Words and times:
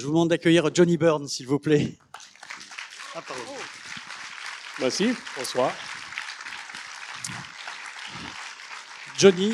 Je 0.00 0.06
vous 0.06 0.12
demande 0.12 0.30
d'accueillir 0.30 0.74
Johnny 0.74 0.96
Byrne, 0.96 1.28
s'il 1.28 1.46
vous 1.46 1.58
plaît. 1.58 1.92
Ah, 3.14 3.20
pardon. 3.20 3.42
Merci, 4.78 5.10
bonsoir. 5.36 5.74
Johnny. 9.18 9.52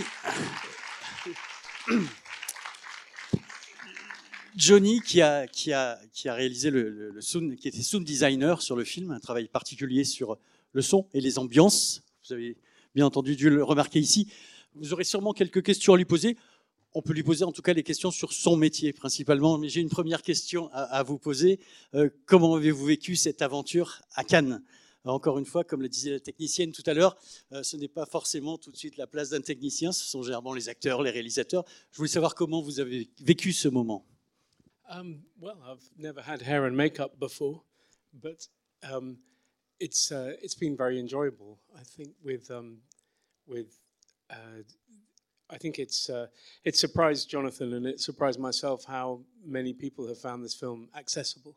Johnny 4.54 5.00
qui 5.00 5.20
a, 5.20 5.48
qui 5.48 5.72
a, 5.72 5.98
qui 6.12 6.28
a 6.28 6.34
réalisé 6.34 6.70
le, 6.70 7.10
le, 7.10 7.20
sound, 7.20 7.56
qui 7.56 7.66
était 7.66 7.82
sound 7.82 8.06
designer 8.06 8.62
sur 8.62 8.76
le 8.76 8.84
film, 8.84 9.10
un 9.10 9.18
travail 9.18 9.48
particulier 9.48 10.04
sur 10.04 10.38
le 10.70 10.80
son 10.80 11.08
et 11.12 11.20
les 11.20 11.40
ambiances. 11.40 12.04
Vous 12.24 12.34
avez 12.34 12.56
bien 12.94 13.04
entendu 13.04 13.34
dû 13.34 13.50
le 13.50 13.64
remarquer 13.64 13.98
ici. 13.98 14.30
Vous 14.76 14.92
aurez 14.92 15.02
sûrement 15.02 15.32
quelques 15.32 15.64
questions 15.64 15.94
à 15.94 15.96
lui 15.96 16.04
poser. 16.04 16.36
On 16.98 17.02
peut 17.02 17.12
lui 17.12 17.22
poser 17.22 17.44
en 17.44 17.52
tout 17.52 17.60
cas 17.60 17.74
des 17.74 17.82
questions 17.82 18.10
sur 18.10 18.32
son 18.32 18.56
métier 18.56 18.94
principalement. 18.94 19.58
Mais 19.58 19.68
j'ai 19.68 19.82
une 19.82 19.90
première 19.90 20.22
question 20.22 20.70
à, 20.72 21.02
vous 21.02 21.18
poser. 21.18 21.60
Euh, 21.92 22.08
comment 22.24 22.54
avez-vous 22.54 22.86
vécu 22.86 23.16
cette 23.16 23.42
aventure 23.42 24.00
à 24.14 24.24
Cannes? 24.24 24.64
Encore 25.04 25.38
une 25.38 25.44
fois, 25.44 25.62
comme 25.62 25.82
le 25.82 25.90
disait 25.90 26.12
la 26.12 26.20
technicienne 26.20 26.72
tout 26.72 26.82
à 26.86 26.94
l'heure, 26.94 27.18
euh, 27.52 27.62
ce 27.62 27.76
n'est 27.76 27.86
pas 27.86 28.06
forcément 28.06 28.56
tout 28.56 28.72
de 28.72 28.78
suite 28.78 28.96
la 28.96 29.06
place 29.06 29.28
d'un 29.28 29.42
technicien, 29.42 29.92
ce 29.92 30.06
sont 30.06 30.22
généralement 30.22 30.54
les 30.54 30.70
acteurs, 30.70 31.02
les 31.02 31.10
réalisateurs. 31.10 31.66
Je 31.92 31.98
voulais 31.98 32.08
savoir 32.08 32.34
comment 32.34 32.62
vous 32.62 32.80
avez 32.80 33.10
vécu 33.20 33.52
ce 33.52 33.68
moment. 33.68 34.06
Um, 34.88 35.20
well, 35.38 35.58
I've 35.70 35.90
never 35.98 36.22
had 36.26 36.40
hair 36.40 36.64
and 36.64 36.72
makeup 36.72 37.18
before, 37.20 37.62
but 38.14 38.48
um, 38.82 39.18
it's 39.80 40.10
uh, 40.10 40.32
it's 40.40 40.58
been 40.58 40.74
very 40.74 40.98
enjoyable. 40.98 41.58
I 41.78 41.84
think 41.84 42.14
with 42.24 42.50
um, 42.50 42.78
uh, 44.30 44.62
I 45.48 45.58
think 45.58 45.78
it's 45.78 46.10
uh, 46.10 46.26
it 46.64 46.76
surprised 46.76 47.30
Jonathan 47.30 47.74
and 47.74 47.86
it 47.86 48.00
surprised 48.00 48.40
myself 48.40 48.84
how 48.84 49.20
many 49.44 49.72
people 49.72 50.06
have 50.08 50.18
found 50.18 50.44
this 50.44 50.54
film 50.54 50.88
accessible, 50.96 51.54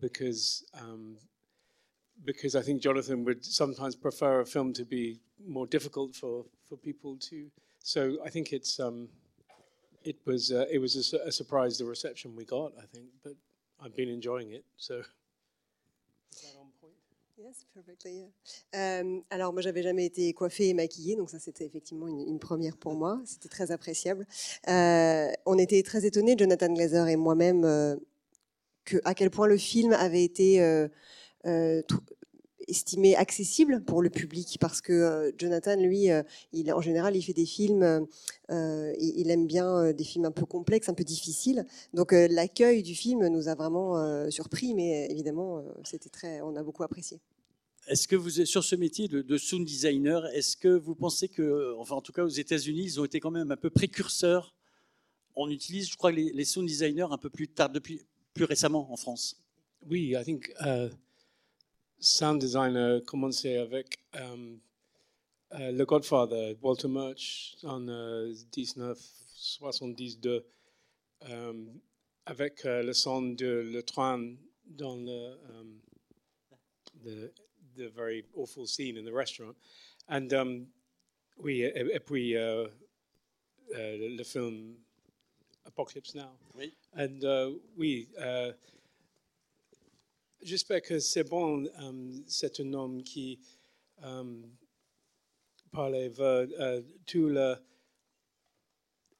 because 0.00 0.64
um, 0.80 1.16
because 2.24 2.54
I 2.54 2.62
think 2.62 2.82
Jonathan 2.82 3.24
would 3.24 3.44
sometimes 3.44 3.96
prefer 3.96 4.40
a 4.40 4.46
film 4.46 4.72
to 4.74 4.84
be 4.84 5.20
more 5.44 5.66
difficult 5.66 6.14
for 6.14 6.44
for 6.68 6.76
people 6.76 7.16
to. 7.28 7.50
So 7.82 8.18
I 8.24 8.30
think 8.30 8.52
it's 8.52 8.78
um, 8.78 9.08
it 10.04 10.16
was 10.24 10.52
uh, 10.52 10.66
it 10.70 10.78
was 10.78 11.12
a, 11.12 11.28
a, 11.28 11.32
surprise 11.32 11.78
the 11.78 11.84
reception 11.86 12.36
we 12.36 12.44
got. 12.44 12.72
I 12.78 12.86
think, 12.94 13.06
but 13.24 13.34
I've 13.82 13.96
been 13.96 14.08
enjoying 14.08 14.52
it. 14.52 14.64
So. 14.76 15.02
Yes, 17.42 17.66
perfectly. 17.72 18.30
Euh, 18.74 19.20
alors 19.30 19.54
moi, 19.54 19.62
j'avais 19.62 19.82
jamais 19.82 20.04
été 20.04 20.30
coiffée 20.34 20.68
et 20.68 20.74
maquillée, 20.74 21.16
donc 21.16 21.30
ça 21.30 21.38
c'était 21.38 21.64
effectivement 21.64 22.06
une, 22.06 22.38
première 22.38 22.76
pour 22.76 22.94
moi. 22.94 23.18
C'était 23.24 23.48
très 23.48 23.70
appréciable. 23.70 24.26
Euh, 24.68 25.30
on 25.46 25.56
était 25.56 25.82
très 25.82 26.04
étonnés, 26.04 26.36
Jonathan 26.38 26.70
Glazer 26.70 27.08
et 27.08 27.16
moi-même, 27.16 27.64
euh, 27.64 27.96
à 29.04 29.14
quel 29.14 29.30
point 29.30 29.46
le 29.46 29.56
film 29.56 29.94
avait 29.94 30.22
été 30.22 30.60
estimé 32.70 33.16
accessible 33.16 33.82
pour 33.84 34.02
le 34.02 34.10
public 34.10 34.56
parce 34.60 34.80
que 34.80 34.92
euh, 34.92 35.32
Jonathan, 35.36 35.76
lui, 35.76 36.10
euh, 36.10 36.22
il, 36.52 36.72
en 36.72 36.80
général, 36.80 37.16
il 37.16 37.22
fait 37.22 37.32
des 37.32 37.46
films, 37.46 38.06
euh, 38.50 38.94
il, 38.98 39.30
aime 39.30 39.46
bien 39.46 39.92
des 39.92 40.04
films 40.04 40.24
un 40.24 40.30
peu 40.30 40.46
complexes, 40.46 40.88
un 40.88 40.94
peu 40.94 41.04
difficiles. 41.04 41.66
Donc 41.94 42.12
l'accueil 42.12 42.82
du 42.82 42.94
film 42.94 43.26
nous 43.28 43.48
a 43.48 43.54
vraiment 43.54 44.30
surpris, 44.30 44.74
mais 44.74 45.10
évidemment, 45.10 45.64
c'était 45.84 46.08
très, 46.08 46.40
on 46.40 46.56
a 46.56 46.62
beaucoup 46.62 46.82
apprécié. 46.82 47.20
Est-ce 47.86 48.06
que 48.06 48.16
vous 48.16 48.40
êtes 48.40 48.46
sur 48.46 48.62
ce 48.62 48.76
métier 48.76 49.08
de, 49.08 49.38
sound 49.38 49.66
designer 49.66 50.26
Est-ce 50.34 50.56
que 50.56 50.68
vous 50.68 50.94
pensez 50.94 51.28
que, 51.28 51.74
enfin 51.78 51.96
en 51.96 52.00
tout 52.00 52.12
cas 52.12 52.24
aux 52.24 52.28
États-Unis, 52.28 52.82
ils 52.84 53.00
ont 53.00 53.04
été 53.04 53.20
quand 53.20 53.30
même 53.30 53.50
un 53.50 53.56
peu 53.56 53.70
précurseurs? 53.70 54.54
On 55.34 55.48
utilise, 55.48 55.90
je 55.90 55.96
crois, 55.96 56.12
les, 56.12 56.32
les 56.32 56.44
sound 56.44 56.66
designers 56.66 57.06
un 57.10 57.18
peu 57.18 57.30
plus 57.30 57.48
tard, 57.48 57.70
depuis 57.70 58.02
plus 58.34 58.44
récemment 58.44 58.92
en 58.92 58.96
France. 58.96 59.40
Oui, 59.88 60.14
I 60.16 60.24
think. 60.24 60.52
Uh, 60.60 60.90
sound 62.00 62.40
designer 62.40 63.00
commencé 63.04 63.56
avec 63.56 63.98
um, 64.14 64.60
uh, 65.52 65.70
Le 65.70 65.84
Godfather, 65.84 66.56
Walter 66.62 66.88
Murch, 66.88 67.56
en 67.62 67.88
uh, 67.88 68.32
1972, 68.56 70.42
um, 71.30 71.80
avec 72.26 72.64
uh, 72.64 72.82
le 72.82 72.92
son 72.92 73.34
de 73.36 73.62
le 73.72 73.82
train 73.82 74.36
dans 74.64 74.96
le 74.96 75.38
um, 75.50 75.80
the, 77.04 77.30
the 77.76 77.88
very 77.88 78.24
awful 78.34 78.66
scene 78.66 78.96
in 78.96 79.04
the 79.04 79.12
restaurant. 79.12 79.56
And 80.08 80.32
um, 80.32 80.66
oui, 81.38 81.62
et, 81.62 81.86
et 81.92 82.00
puis 82.00 82.34
uh, 82.36 82.66
uh, 83.74 83.96
le 83.98 84.24
film 84.24 84.76
Apocalypse 85.66 86.14
Now. 86.14 86.32
Oui. 86.56 86.72
And 86.94 87.24
uh, 87.24 87.50
oui, 87.76 88.08
uh, 88.18 88.52
J'espère 90.42 90.80
que 90.80 90.98
c'est 90.98 91.24
bon. 91.24 91.66
Um, 91.78 92.24
c'est 92.26 92.60
un 92.60 92.72
homme 92.72 93.02
qui 93.02 93.38
um, 94.02 94.42
parlait 95.70 96.08
de 96.08 96.80
uh, 96.80 96.82
tout 97.04 97.28
le, 97.28 97.56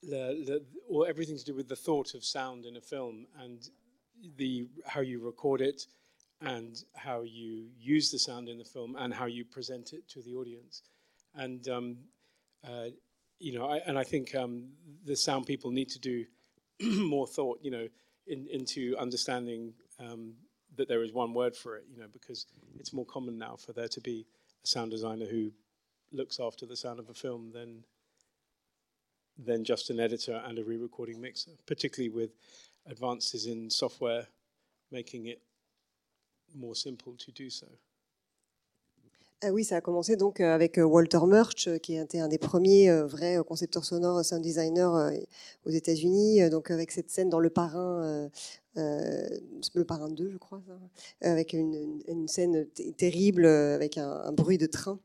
le, 0.02 0.44
le, 0.44 0.66
or 0.88 1.06
everything 1.06 1.36
to 1.36 1.44
do 1.44 1.54
with 1.54 1.68
the 1.68 1.76
thought 1.76 2.14
of 2.14 2.24
sound 2.24 2.64
in 2.64 2.76
a 2.76 2.80
film 2.80 3.26
and 3.38 3.70
the 4.36 4.66
how 4.86 5.02
you 5.02 5.20
record 5.20 5.60
it 5.60 5.86
and 6.40 6.84
how 6.94 7.20
you 7.20 7.68
use 7.78 8.10
the 8.10 8.18
sound 8.18 8.48
in 8.48 8.56
the 8.56 8.64
film 8.64 8.96
and 8.96 9.12
how 9.12 9.26
you 9.26 9.44
present 9.44 9.92
it 9.92 10.08
to 10.08 10.22
the 10.22 10.34
audience. 10.34 10.82
And 11.34 11.68
um, 11.68 11.98
uh, 12.66 12.88
you 13.38 13.58
know, 13.58 13.66
I, 13.66 13.82
and 13.86 13.98
I 13.98 14.04
think 14.04 14.34
um, 14.34 14.70
the 15.04 15.16
sound 15.16 15.44
people 15.44 15.70
need 15.70 15.90
to 15.90 15.98
do 15.98 16.24
more 16.80 17.26
thought, 17.26 17.58
you 17.62 17.70
know, 17.70 17.88
in, 18.26 18.46
into 18.50 18.96
understanding 18.98 19.74
um, 19.98 20.32
that 20.76 20.88
there 20.88 21.02
is 21.02 21.12
one 21.12 21.34
word 21.34 21.56
for 21.56 21.76
it, 21.76 21.84
you 21.92 22.00
know, 22.00 22.08
because 22.12 22.46
it's 22.78 22.92
more 22.92 23.04
common 23.04 23.38
now 23.38 23.56
for 23.56 23.72
there 23.72 23.88
to 23.88 24.00
be 24.00 24.26
a 24.64 24.66
sound 24.66 24.90
designer 24.90 25.26
who 25.26 25.50
looks 26.12 26.40
after 26.40 26.66
the 26.66 26.76
sound 26.76 26.98
of 26.98 27.08
a 27.08 27.14
film 27.14 27.50
than 27.52 27.84
than 29.38 29.64
just 29.64 29.88
an 29.88 29.98
editor 29.98 30.42
and 30.46 30.58
a 30.58 30.64
re-recording 30.64 31.18
mixer, 31.20 31.52
particularly 31.66 32.10
with 32.14 32.30
advances 32.86 33.46
in 33.46 33.70
software 33.70 34.26
making 34.90 35.26
it 35.26 35.40
more 36.54 36.74
simple 36.74 37.14
to 37.16 37.30
do 37.32 37.48
so. 37.48 37.66
Ah 39.42 39.52
oui, 39.52 39.64
ça 39.64 39.76
a 39.76 39.80
commencé 39.80 40.16
donc 40.16 40.40
euh, 40.40 40.54
avec 40.54 40.76
euh, 40.76 40.82
Walter 40.82 41.20
Murch, 41.26 41.66
euh, 41.66 41.78
qui 41.78 41.96
était 41.96 42.18
un 42.18 42.28
des 42.28 42.36
premiers 42.36 42.92
vrais 43.04 43.38
concepteurs 43.46 43.86
sonores, 43.86 44.22
sound 44.22 44.42
designers 44.42 45.18
aux 45.64 45.70
États-Unis. 45.70 46.50
Donc 46.50 46.70
avec 46.70 46.90
cette 46.90 47.08
scène 47.08 47.30
dans 47.30 47.40
Le 47.40 47.48
Parrain, 47.48 48.28
Le 48.76 49.84
Parrain 49.84 50.10
2, 50.10 50.30
je 50.30 50.38
crois, 50.38 50.62
avec 51.20 51.52
une, 51.52 52.28
scène 52.28 52.66
terrible 52.96 53.46
avec 53.46 53.98
un, 53.98 54.32
bruit 54.32 54.58
de 54.58 54.66
train. 54.66 54.98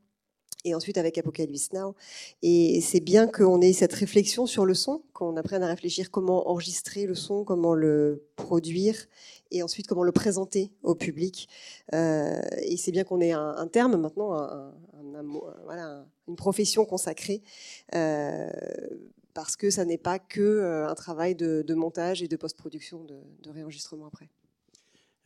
Et 0.64 0.74
ensuite 0.74 0.98
avec 0.98 1.16
Apocalypse 1.16 1.72
Now. 1.72 1.94
Et 2.42 2.80
c'est 2.80 2.98
bien 2.98 3.28
qu'on 3.28 3.60
ait 3.60 3.72
cette 3.72 3.92
réflexion 3.92 4.46
sur 4.46 4.66
le 4.66 4.74
son, 4.74 5.02
qu'on 5.12 5.36
apprenne 5.36 5.62
à 5.62 5.68
réfléchir 5.68 6.10
comment 6.10 6.48
enregistrer 6.50 7.06
le 7.06 7.14
son, 7.14 7.44
comment 7.44 7.72
le 7.72 8.26
produire 8.34 8.96
et 9.50 9.62
ensuite 9.62 9.86
comment 9.86 10.02
le 10.02 10.12
présenter 10.12 10.72
au 10.82 10.94
public. 10.94 11.48
Euh, 11.94 12.40
et 12.62 12.76
c'est 12.76 12.92
bien 12.92 13.04
qu'on 13.04 13.20
ait 13.20 13.32
un, 13.32 13.66
terme 13.68 13.96
maintenant, 13.96 14.34
une 16.28 16.36
profession 16.36 16.84
consacrée, 16.84 17.42
euh, 17.94 18.48
parce 19.36 19.54
que 19.54 19.68
ça 19.68 19.84
n'est 19.84 19.98
pas 19.98 20.18
que 20.18 20.40
euh, 20.40 20.88
un 20.88 20.94
travail 20.94 21.34
de, 21.34 21.74
montage 21.74 22.22
et 22.22 22.28
de 22.28 22.36
post-production, 22.36 23.04
de, 23.04 23.50
réenregistrement 23.50 24.06
après. 24.06 24.30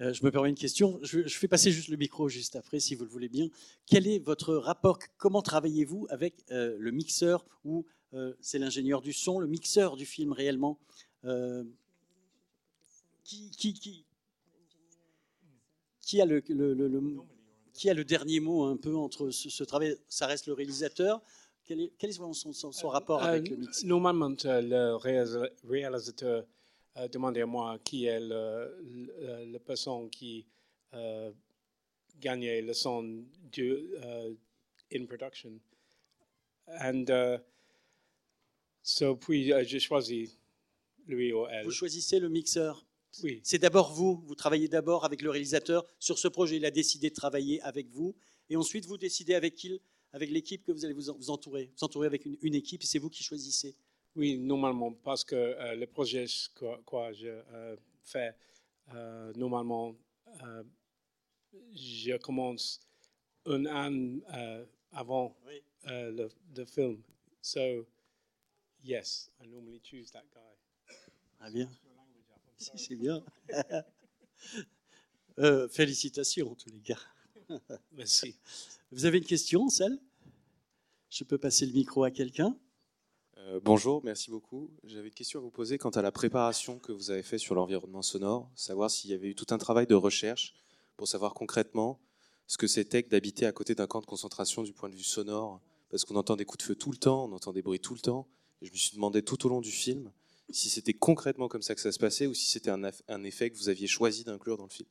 je 0.01 0.25
me 0.25 0.33
permets 0.33 0.49
une 0.49 0.57
question. 0.57 0.99
Je, 1.03 1.29
fais 1.29 1.47
passer 1.47 1.71
juste 1.71 1.87
le 1.87 1.97
micro 1.97 2.29
juste 2.29 2.57
après, 2.57 2.81
si 2.81 2.97
vous 2.97 3.05
le 3.05 3.11
voulez 3.11 3.29
bien. 3.29 3.47
Quel 3.87 4.09
est 4.09 4.19
votre 4.19 4.57
rapport? 4.57 4.99
Comment 5.17 5.43
travaillez-vous 5.43 6.09
avec 6.11 6.35
le 6.49 6.91
mixeur 6.91 7.47
ou 7.65 7.87
c'est 8.41 8.59
l'ingénieur 8.59 9.01
du 9.01 9.13
son, 9.13 9.39
le 9.39 9.47
mixeur 9.47 9.95
du 9.95 10.07
film 10.07 10.33
réellement? 10.33 10.81
Qui, 13.23 14.05
a 16.21 16.25
le, 16.25 18.05
dernier 18.05 18.41
mot 18.41 18.65
un 18.65 18.77
peu 18.77 18.97
entre 18.97 19.31
ce 19.31 19.63
travail? 19.63 19.97
Ça 20.09 20.27
reste 20.27 20.49
le 20.49 20.55
réalisateur. 20.55 21.23
Quel 21.71 21.83
est, 21.83 21.93
quel 21.99 22.11
est 22.11 22.15
son, 22.15 22.33
son, 22.33 22.73
son, 22.73 22.89
rapport 22.89 23.23
avec 23.23 23.49
le 23.49 23.55
mix? 23.55 23.85
Normalement, 23.85 24.35
le 24.43 24.97
réalisateur 25.63 26.45
euh, 26.97 27.07
demandait 27.07 27.43
à 27.43 27.47
moi 27.47 27.79
qui 27.85 28.07
est 28.07 28.19
le, 28.19 29.47
le, 29.53 29.59
personne 29.59 30.11
qui 30.11 30.45
euh, 30.95 31.31
gagnait 32.19 32.61
le 32.61 32.73
son 32.73 33.23
de, 33.53 33.89
uh, 34.03 34.37
in 34.93 35.07
production. 35.07 35.61
And 36.67 37.05
uh, 37.09 37.39
so, 38.83 39.15
puis 39.15 39.53
j'ai 39.63 39.79
choisi 39.79 40.37
lui 41.07 41.33
ou 41.33 41.47
elle. 41.47 41.67
Vous 41.67 41.71
choisissez 41.71 42.19
le 42.19 42.29
mixeur 42.29 42.85
oui. 43.23 43.41
C'est 43.43 43.59
d'abord 43.59 43.93
vous, 43.93 44.23
vous 44.27 44.35
travaillez 44.35 44.69
d'abord 44.69 45.05
avec 45.05 45.23
le 45.23 45.31
réalisateur 45.31 45.85
sur 45.99 46.19
ce 46.19 46.29
projet, 46.29 46.57
il 46.57 46.65
a 46.65 46.71
décidé 46.71 47.11
de 47.11 47.15
travailler 47.15 47.61
avec 47.63 47.89
vous, 47.91 48.15
et 48.49 48.57
ensuite 48.57 48.87
vous 48.87 48.99
décidez 48.99 49.35
avec 49.35 49.55
qui, 49.55 49.81
avec 50.13 50.31
l'équipe 50.31 50.65
que 50.65 50.73
vous 50.73 50.85
allez 50.85 50.95
vous, 50.95 51.31
entourer, 51.31 51.71
vous 51.77 51.85
entourer 51.85 52.07
avec 52.07 52.25
une, 52.25 52.55
équipe, 52.55 52.83
et 52.83 52.87
c'est 52.87 52.99
vous 52.99 53.11
qui 53.11 53.23
choisissez. 53.23 53.75
Oui, 54.17 54.39
normalement, 54.39 54.93
parce 54.93 55.25
que 55.25 55.37
euh, 55.37 55.77
le 55.77 55.87
projet 55.87 56.27
que 56.55 56.81
quoi 56.83 57.13
je 57.13 57.29
euh, 57.29 57.77
fais 58.03 58.35
euh, 58.95 59.33
normalement, 59.37 59.95
je 61.73 62.17
commence 62.17 62.81
un 63.47 63.67
an 63.67 64.21
avant 64.93 65.37
Oui. 65.47 65.63
le, 65.87 66.29
the 66.55 66.65
film. 66.65 67.03
So, 67.41 67.87
yes, 68.83 69.31
I 69.41 69.47
normally 69.47 69.81
choose 69.83 70.11
that 70.11 70.25
guy. 70.33 70.95
Ah 71.41 71.51
bien. 71.51 71.71
Si, 72.59 72.71
c'est 72.77 72.97
bien. 72.97 73.25
Félicitations 75.71 76.51
en 76.51 76.55
tous 76.55 76.69
les 76.71 76.81
cas. 76.81 76.99
Merci. 77.93 78.35
Vous 78.93 79.05
avez 79.05 79.19
une 79.19 79.25
question, 79.25 79.69
celle? 79.69 79.99
Je 81.09 81.25
peux 81.25 81.39
passer 81.39 81.67
le 81.67 81.73
micro 81.73 82.05
à 82.05 82.11
quelqu'un? 82.11 82.57
Euh, 83.39 83.61
bonjour, 83.63 84.03
merci 84.05 84.31
beaucoup. 84.31 84.71
J'avais 84.85 85.09
une 85.09 85.15
question 85.15 85.41
à 85.41 85.43
vous 85.43 85.51
poser 85.51 85.79
quant 85.79 85.91
à 85.91 86.03
la 86.03 86.13
préparation 86.13 86.79
que 86.79 86.93
vous 86.93 87.11
avez 87.11 87.23
fait 87.23 87.39
sur 87.39 87.55
l'environnement 87.55 88.03
sonore, 88.03 88.51
savoir 88.55 88.91
s'il 88.91 89.11
y 89.11 89.15
avait 89.15 89.29
eu 89.29 89.35
tout 89.35 89.47
un 89.51 89.59
travail 89.59 89.87
de 89.87 89.95
recherche 89.95 90.55
pour 90.97 91.09
savoir 91.09 91.35
concrètement 91.35 91.99
ce 92.47 92.59
que 92.59 92.67
c'était 92.67 93.03
que 93.03 93.09
d'habiter 93.09 93.47
à 93.47 93.53
côté 93.53 93.75
d'un 93.75 93.87
camp 93.87 94.01
de 94.01 94.07
concentration 94.07 94.63
du 94.63 94.73
point 94.73 94.89
de 94.89 94.95
vue 94.95 95.03
sonore, 95.03 95.61
parce 95.89 96.05
qu'on 96.05 96.17
entend 96.17 96.37
des 96.37 96.45
coups 96.45 96.59
de 96.59 96.69
feu 96.69 96.75
tout 96.75 96.91
le 96.91 96.97
temps, 96.97 97.25
on 97.25 97.33
entend 97.33 97.53
des 97.53 97.63
bruits 97.63 97.81
tout 97.81 97.95
le 97.95 98.01
temps, 98.01 98.29
et 98.61 98.67
je 98.67 98.73
me 98.73 98.77
suis 98.77 98.95
demandé 98.95 99.23
tout 99.23 99.47
au 99.47 99.49
long 99.49 99.61
du 99.61 99.71
film 99.71 100.13
si 100.51 100.69
c'était 100.69 100.95
concrètement 100.95 101.49
comme 101.49 101.63
ça 101.63 101.77
que 101.77 101.81
ça 101.81 101.93
se 101.93 101.99
passait 101.99 102.27
ou 102.27 102.35
si 102.35 102.47
c'était 102.47 102.71
un 102.71 103.23
effet 103.23 103.51
que 103.51 103.57
vous 103.57 103.69
aviez 103.69 103.87
choisi 103.87 104.25
d'inclure 104.25 104.57
dans 104.57 104.65
le 104.65 104.71
film, 104.71 104.89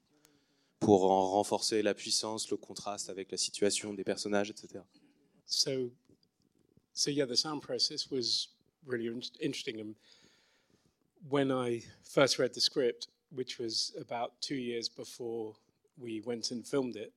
pour 0.80 1.12
en 1.12 1.32
renforcer 1.32 1.82
la 1.82 1.94
puissance, 1.94 2.50
le 2.50 2.58
contraste 2.58 3.10
avec 3.10 3.32
la 3.32 3.38
situation 3.38 3.94
des 3.94 4.04
personnages, 4.04 4.50
etc. 4.50 4.84
So, 5.46 5.92
so 6.94 7.12
yeah, 7.12 7.26
the 7.26 7.36
sound 7.36 7.62
process 7.62 8.10
was 8.10 8.50
really 8.86 9.08
interesting. 9.42 9.80
And 9.80 9.96
when 11.28 11.52
I 11.52 11.84
first 12.04 12.40
read 12.40 12.54
the 12.54 12.62
script, 12.62 13.08
which 13.32 13.60
was 13.60 13.94
about 14.00 14.42
two 14.42 14.56
years 14.56 14.90
before 14.90 15.54
we 15.98 16.22
went 16.22 16.52
and 16.52 16.66
filmed 16.66 16.96
it, 16.96 17.14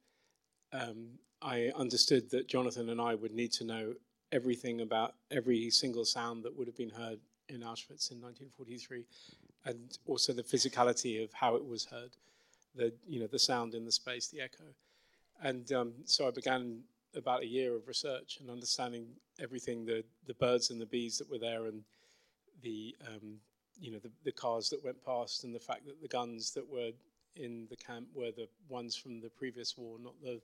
um, 0.73 1.19
I 1.41 1.71
understood 1.77 2.31
that 2.31 2.49
Jonathan 2.49 2.89
and 2.89 3.01
I 3.01 3.15
would 3.15 3.33
need 3.33 3.53
to 3.53 3.65
know 3.65 3.95
everything 4.33 4.81
about 4.81 5.15
every 5.31 5.71
single 5.71 6.05
sound 6.05 6.43
that 6.45 6.57
would 6.57 6.67
have 6.67 6.77
been 6.77 6.91
heard 6.91 7.19
in 7.49 7.61
Auschwitz 7.61 8.11
in 8.11 8.21
1943, 8.21 9.05
and 9.67 9.99
also 10.07 10.33
the 10.33 10.43
physicality 10.43 11.23
of 11.23 11.33
how 11.33 11.55
it 11.57 11.65
was 11.65 11.85
heard, 11.85 12.17
the 12.75 12.93
you 13.07 13.21
know 13.21 13.27
the 13.27 13.39
sound 13.39 13.75
in 13.75 13.85
the 13.85 13.93
space, 13.93 14.29
the 14.29 14.41
echo, 14.41 14.65
and 15.43 15.71
um, 15.73 15.93
so 16.05 16.27
I 16.27 16.31
began 16.31 16.81
about 17.15 17.43
a 17.43 17.47
year 17.47 17.77
of 17.77 17.87
research 17.87 18.39
and 18.41 18.51
understanding 18.51 19.07
everything 19.41 19.85
the 19.85 20.05
the 20.27 20.35
birds 20.35 20.71
and 20.71 20.81
the 20.81 20.87
bees 20.87 21.19
that 21.19 21.31
were 21.31 21.39
there 21.39 21.67
and 21.67 21.83
the 22.63 22.95
um, 23.07 23.39
you 23.81 23.91
know 23.93 23.99
the, 23.99 24.11
the 24.25 24.33
cars 24.33 24.71
that 24.71 24.85
went 24.85 25.05
past 25.05 25.45
and 25.45 25.55
the 25.55 25.61
fact 25.61 25.87
that 25.87 26.01
the 26.01 26.09
guns 26.09 26.53
that 26.53 26.69
were 26.69 26.91
in 27.37 27.67
the 27.71 27.77
camp 27.77 28.07
were 28.15 28.31
the 28.31 28.49
ones 28.69 28.95
from 28.97 29.21
the 29.21 29.31
previous 29.31 29.77
war, 29.77 29.97
not 30.03 30.15
the 30.23 30.41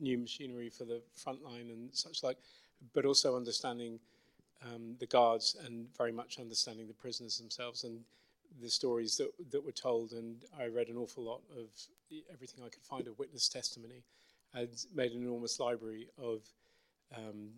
new 0.00 0.18
machinery 0.18 0.70
for 0.70 0.84
the 0.84 1.02
front 1.14 1.42
line 1.42 1.68
and 1.70 1.90
such 1.92 2.22
like, 2.22 2.38
but 2.94 3.04
also 3.04 3.36
understanding 3.36 3.98
um, 4.64 4.96
the 4.98 5.06
guards 5.06 5.56
and 5.66 5.86
very 5.96 6.12
much 6.12 6.38
understanding 6.38 6.86
the 6.86 6.94
prisoners 6.94 7.38
themselves. 7.38 7.84
And 7.84 8.00
the 8.60 8.68
stories 8.68 9.16
that, 9.16 9.30
that 9.50 9.64
were 9.64 9.72
told. 9.72 10.12
And 10.12 10.44
I 10.58 10.66
read 10.66 10.88
an 10.88 10.96
awful 10.96 11.24
lot 11.24 11.40
of 11.56 11.68
everything 12.32 12.64
I 12.64 12.68
could 12.68 12.82
find 12.82 13.06
of 13.06 13.18
witness 13.18 13.48
testimony 13.48 14.02
and 14.54 14.68
made 14.94 15.12
an 15.12 15.22
enormous 15.22 15.58
library 15.58 16.08
of 16.18 16.42
um, 17.16 17.50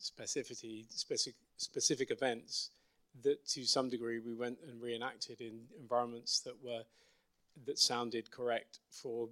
specificity, 0.00 0.84
specific, 0.90 1.34
specific 1.56 2.10
events 2.10 2.70
that 3.22 3.46
to 3.46 3.64
some 3.64 3.88
degree 3.88 4.18
we 4.18 4.34
went 4.34 4.58
and 4.68 4.80
reenacted 4.82 5.40
in 5.40 5.60
environments 5.80 6.40
that 6.40 6.54
were 6.62 6.82
that 7.66 7.78
sounded 7.78 8.30
correct 8.32 8.80
for 8.90 9.28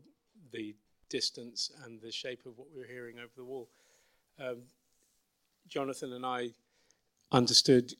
the 0.52 0.74
distance 1.08 1.72
and 1.84 2.00
the 2.00 2.12
shape 2.12 2.46
of 2.46 2.56
what 2.56 2.68
we 2.72 2.80
were 2.80 2.86
hearing 2.86 3.18
over 3.18 3.32
the 3.36 3.44
wall. 3.44 3.68
Um, 4.38 4.58
Jonathan 5.68 6.12
and 6.12 6.24
I 6.24 6.50
understood 7.32 7.94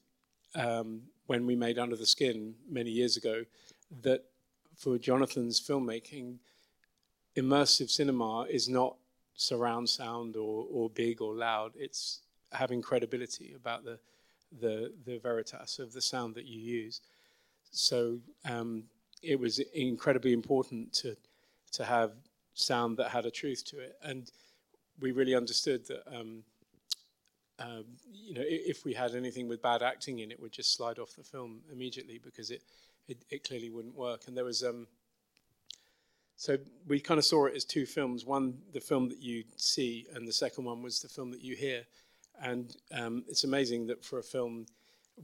um, 0.55 1.01
when 1.27 1.45
we 1.45 1.55
made 1.55 1.79
Under 1.79 1.95
the 1.95 2.05
Skin 2.05 2.55
many 2.69 2.89
years 2.89 3.17
ago 3.17 3.45
that 4.01 4.25
for 4.75 4.97
Jonathan's 4.97 5.59
filmmaking, 5.59 6.37
immersive 7.35 7.89
cinema 7.89 8.43
is 8.43 8.67
not 8.67 8.95
surround 9.35 9.89
sound 9.89 10.35
or, 10.35 10.65
or 10.71 10.89
big 10.89 11.21
or 11.21 11.33
loud. 11.33 11.71
It's 11.75 12.21
having 12.51 12.81
credibility 12.81 13.53
about 13.55 13.83
the, 13.83 13.99
the, 14.59 14.93
the 15.05 15.17
veritas 15.17 15.79
of 15.79 15.93
the 15.93 16.01
sound 16.01 16.35
that 16.35 16.45
you 16.45 16.59
use. 16.59 17.01
So 17.71 18.19
um, 18.45 18.83
it 19.21 19.39
was 19.39 19.59
incredibly 19.59 20.33
important 20.33 20.93
to, 20.93 21.15
to 21.71 21.85
have 21.85 22.11
sound 22.53 22.97
that 22.97 23.09
had 23.09 23.25
a 23.25 23.31
truth 23.31 23.63
to 23.65 23.79
it. 23.79 23.97
And 24.03 24.29
we 24.99 25.11
really 25.11 25.35
understood 25.35 25.87
that, 25.87 26.03
um, 26.15 26.43
um, 27.59 27.85
you 28.11 28.33
know, 28.33 28.43
if 28.43 28.83
we 28.83 28.93
had 28.93 29.15
anything 29.15 29.47
with 29.47 29.61
bad 29.61 29.83
acting 29.83 30.19
in 30.19 30.31
it, 30.31 30.39
would 30.39 30.51
just 30.51 30.75
slide 30.75 30.99
off 30.99 31.15
the 31.15 31.23
film 31.23 31.61
immediately 31.71 32.19
because 32.23 32.49
it, 32.49 32.63
it, 33.07 33.17
it 33.29 33.43
clearly 33.43 33.69
wouldn't 33.69 33.95
work. 33.95 34.23
And 34.27 34.35
there 34.35 34.45
was, 34.45 34.63
um, 34.63 34.87
so 36.35 36.57
we 36.87 36.99
kind 36.99 37.19
of 37.19 37.25
saw 37.25 37.45
it 37.45 37.55
as 37.55 37.63
two 37.63 37.85
films. 37.85 38.25
One, 38.25 38.57
the 38.73 38.81
film 38.81 39.07
that 39.09 39.21
you 39.21 39.43
see, 39.55 40.07
and 40.13 40.27
the 40.27 40.33
second 40.33 40.65
one 40.65 40.81
was 40.81 40.99
the 40.99 41.09
film 41.09 41.31
that 41.31 41.41
you 41.41 41.55
hear. 41.55 41.83
And 42.41 42.75
um, 42.91 43.23
it's 43.27 43.43
amazing 43.43 43.87
that 43.87 44.03
for 44.03 44.19
a 44.19 44.23
film 44.23 44.65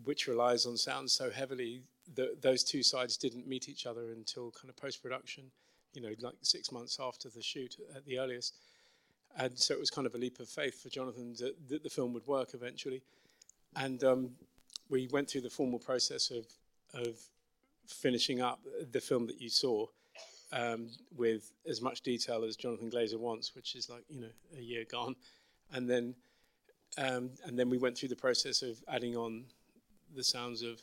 which 0.04 0.28
relies 0.28 0.66
on 0.66 0.78
sound 0.78 1.10
so 1.10 1.32
heavily, 1.32 1.82
the, 2.16 2.38
those 2.42 2.64
two 2.64 2.84
sides 2.84 3.18
didn't 3.18 3.48
meet 3.48 3.70
each 3.70 3.86
other 3.86 4.12
until 4.12 4.52
kind 4.52 4.70
of 4.70 4.78
post 4.78 5.02
production, 5.02 5.46
you 5.94 6.02
know, 6.02 6.14
like 6.22 6.36
six 6.42 6.72
months 6.72 7.00
after 7.02 7.30
the 7.30 7.42
shoot 7.42 7.78
at 7.96 8.06
the 8.06 8.20
earliest. 8.20 8.56
And 9.38 9.58
so 9.58 9.74
it 9.74 9.80
was 9.80 9.90
kind 9.90 10.08
of 10.08 10.16
a 10.16 10.18
leap 10.18 10.40
of 10.40 10.50
faith 10.50 10.82
for 10.82 10.90
Jonathan 10.90 11.34
that, 11.40 11.56
that 11.70 11.84
the 11.84 11.90
film 11.90 12.14
would 12.14 12.28
work 12.28 12.54
eventually. 12.54 13.02
And 13.76 14.04
um, 14.04 14.32
we 14.90 15.08
went 15.08 15.30
through 15.30 15.42
the 15.42 15.50
formal 15.50 15.80
process 15.80 16.32
of, 16.32 16.46
of 16.94 17.18
finishing 17.88 18.42
up 18.42 18.60
the 18.92 19.00
film 19.00 19.28
that 19.28 19.42
you 19.42 19.50
saw 19.50 19.86
um, 20.52 20.90
with 21.16 21.52
as 21.68 21.82
much 21.82 22.02
detail 22.02 22.44
as 22.44 22.56
Jonathan 22.56 22.90
Glazer 22.90 23.20
wants, 23.20 23.56
which 23.56 23.76
is 23.76 23.90
like, 23.90 24.04
you 24.10 24.22
know, 24.22 24.32
a 24.58 24.62
year 24.62 24.84
gone. 24.90 25.16
And 25.72 25.90
then, 25.90 26.16
um, 26.98 27.32
and 27.46 27.58
then 27.58 27.70
we 27.70 27.78
went 27.78 27.98
through 27.98 28.10
the 28.10 28.16
process 28.16 28.62
of 28.62 28.84
adding 28.88 29.16
on 29.16 29.46
the 30.16 30.24
sounds 30.24 30.64
of 30.64 30.82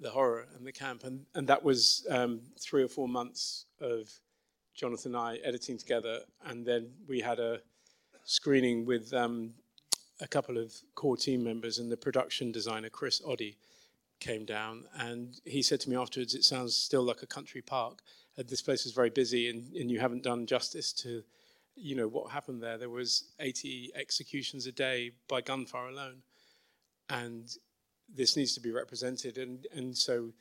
the 0.00 0.10
horror 0.10 0.46
and 0.56 0.66
the 0.66 0.72
camp, 0.72 1.04
and 1.04 1.26
and 1.34 1.48
that 1.48 1.62
was 1.62 2.06
um, 2.10 2.40
three 2.58 2.82
or 2.82 2.88
four 2.88 3.08
months 3.08 3.66
of 3.80 4.08
Jonathan 4.78 5.16
and 5.16 5.20
I 5.20 5.36
editing 5.38 5.76
together, 5.76 6.20
and 6.46 6.64
then 6.64 6.92
we 7.08 7.20
had 7.20 7.40
a 7.40 7.60
screening 8.22 8.86
with 8.86 9.12
um, 9.12 9.54
a 10.20 10.28
couple 10.28 10.56
of 10.56 10.72
core 10.94 11.16
team 11.16 11.42
members, 11.42 11.78
and 11.78 11.90
the 11.90 11.96
production 11.96 12.52
designer 12.52 12.88
Chris 12.88 13.20
Oddy 13.26 13.58
came 14.20 14.44
down, 14.44 14.84
and 14.96 15.40
he 15.44 15.62
said 15.62 15.80
to 15.80 15.90
me 15.90 15.96
afterwards, 15.96 16.32
"It 16.32 16.44
sounds 16.44 16.76
still 16.76 17.02
like 17.02 17.22
a 17.22 17.26
country 17.26 17.60
park. 17.60 18.02
Uh, 18.38 18.44
this 18.46 18.62
place 18.62 18.86
is 18.86 18.92
very 18.92 19.10
busy, 19.10 19.50
and, 19.50 19.74
and 19.74 19.90
you 19.90 19.98
haven't 19.98 20.22
done 20.22 20.46
justice 20.46 20.92
to." 20.94 21.24
You 21.80 21.94
know 21.94 22.08
what 22.08 22.32
happened 22.32 22.60
there. 22.60 22.76
There 22.76 22.90
was 22.90 23.24
80 23.38 23.92
executions 23.94 24.66
a 24.66 24.72
day 24.72 25.12
by 25.28 25.40
gunfire 25.40 25.88
alone, 25.88 26.22
and 27.08 27.48
this 28.12 28.36
needs 28.36 28.54
to 28.54 28.60
be 28.60 28.72
represented. 28.72 29.38
And, 29.38 29.64
and 29.72 29.96
so 29.96 30.32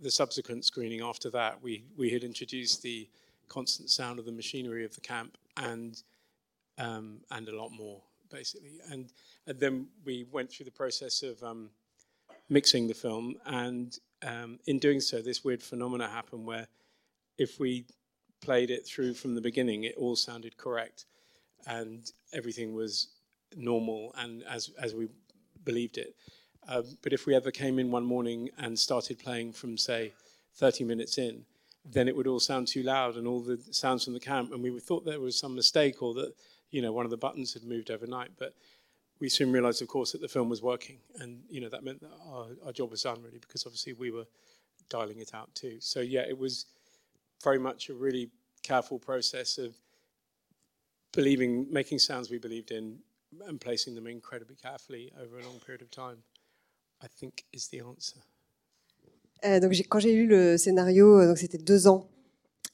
the 0.00 0.10
subsequent 0.10 0.64
screening 0.64 1.02
after 1.02 1.28
that, 1.32 1.62
we, 1.62 1.84
we 1.98 2.08
had 2.08 2.24
introduced 2.24 2.80
the 2.80 3.10
constant 3.48 3.90
sound 3.90 4.18
of 4.18 4.24
the 4.24 4.32
machinery 4.32 4.84
of 4.84 4.94
the 4.94 5.00
camp 5.00 5.36
and, 5.56 6.02
um, 6.78 7.20
and 7.30 7.48
a 7.48 7.56
lot 7.56 7.70
more, 7.70 8.00
basically. 8.30 8.80
And, 8.90 9.12
and 9.46 9.58
then 9.58 9.88
we 10.04 10.26
went 10.30 10.50
through 10.50 10.64
the 10.64 10.72
process 10.72 11.22
of 11.22 11.42
um, 11.42 11.70
mixing 12.48 12.86
the 12.86 12.94
film. 12.94 13.36
And 13.46 13.96
um, 14.26 14.58
in 14.66 14.78
doing 14.78 15.00
so, 15.00 15.20
this 15.20 15.44
weird 15.44 15.62
phenomena 15.62 16.08
happened 16.08 16.46
where 16.46 16.68
if 17.38 17.60
we 17.60 17.84
played 18.40 18.70
it 18.70 18.86
through 18.86 19.14
from 19.14 19.34
the 19.34 19.40
beginning, 19.40 19.84
it 19.84 19.96
all 19.96 20.16
sounded 20.16 20.56
correct 20.56 21.06
and 21.66 22.12
everything 22.32 22.74
was 22.74 23.08
normal 23.56 24.14
and 24.18 24.44
as, 24.44 24.70
as 24.80 24.94
we 24.94 25.08
believed 25.64 25.98
it. 25.98 26.14
Um, 26.68 26.84
but 27.02 27.12
if 27.12 27.26
we 27.26 27.34
ever 27.34 27.50
came 27.50 27.78
in 27.78 27.90
one 27.90 28.04
morning 28.04 28.50
and 28.58 28.78
started 28.78 29.18
playing 29.18 29.52
from, 29.52 29.76
say, 29.76 30.12
30 30.56 30.84
minutes 30.84 31.18
in, 31.18 31.44
then 31.90 32.08
it 32.08 32.16
would 32.16 32.26
all 32.26 32.40
sound 32.40 32.68
too 32.68 32.82
loud 32.82 33.16
and 33.16 33.26
all 33.26 33.40
the 33.40 33.60
sounds 33.70 34.04
from 34.04 34.14
the 34.14 34.20
camp, 34.20 34.52
and 34.52 34.62
we 34.62 34.78
thought 34.80 35.04
there 35.04 35.20
was 35.20 35.38
some 35.38 35.54
mistake 35.54 36.02
or 36.02 36.14
that, 36.14 36.32
you 36.70 36.82
know, 36.82 36.92
one 36.92 37.04
of 37.04 37.10
the 37.10 37.16
buttons 37.16 37.54
had 37.54 37.64
moved 37.64 37.90
overnight. 37.90 38.30
But 38.38 38.54
we 39.20 39.28
soon 39.28 39.52
realized, 39.52 39.82
of 39.82 39.88
course, 39.88 40.12
that 40.12 40.20
the 40.20 40.28
film 40.28 40.48
was 40.48 40.62
working, 40.62 40.98
and 41.20 41.42
you 41.48 41.60
know 41.60 41.68
that 41.68 41.84
meant 41.84 42.00
that 42.00 42.10
our, 42.26 42.48
our 42.64 42.72
job 42.72 42.90
was 42.90 43.02
done 43.02 43.22
really 43.22 43.38
because 43.38 43.64
obviously 43.64 43.92
we 43.92 44.10
were 44.10 44.26
dialing 44.88 45.20
it 45.20 45.34
out 45.34 45.54
too. 45.54 45.78
So 45.80 46.00
yeah, 46.00 46.24
it 46.28 46.38
was 46.38 46.66
very 47.42 47.58
much 47.58 47.88
a 47.88 47.94
really 47.94 48.30
careful 48.62 48.98
process 48.98 49.58
of 49.58 49.74
believing, 51.12 51.66
making 51.70 51.98
sounds 51.98 52.30
we 52.30 52.38
believed 52.38 52.70
in, 52.70 52.98
and 53.46 53.60
placing 53.60 53.94
them 53.94 54.06
incredibly 54.06 54.56
carefully 54.56 55.12
over 55.20 55.38
a 55.38 55.44
long 55.44 55.60
period 55.60 55.82
of 55.82 55.90
time. 55.90 56.18
I 57.02 57.06
think 57.08 57.44
is 57.52 57.68
the 57.68 57.80
answer. 57.80 58.20
Euh, 59.44 59.60
donc 59.60 59.72
quand 59.88 59.98
j'ai 59.98 60.12
lu 60.12 60.26
le 60.26 60.56
scénario, 60.56 61.18
euh, 61.18 61.34
c'était 61.36 61.58
deux 61.58 61.86
ans 61.86 62.08